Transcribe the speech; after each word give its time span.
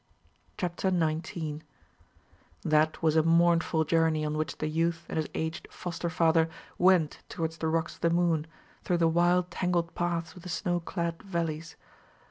CHAPTER 0.57 0.89
19 0.89 1.61
That 2.63 3.03
was 3.03 3.15
a 3.15 3.21
mournful 3.21 3.85
journey 3.85 4.25
on 4.25 4.35
which 4.35 4.57
the 4.57 4.65
youth 4.67 5.05
and 5.07 5.15
his 5.17 5.27
aged 5.35 5.67
foster 5.69 6.09
father 6.09 6.49
went 6.79 7.19
towards 7.29 7.59
the 7.59 7.67
Rocks 7.67 7.93
of 7.93 8.01
the 8.01 8.09
Moon, 8.09 8.47
through 8.83 8.97
the 8.97 9.07
wild 9.07 9.51
tangled 9.51 9.93
paths 9.93 10.33
of 10.35 10.41
the 10.41 10.49
snow 10.49 10.79
clad 10.79 11.21
valleys. 11.21 11.75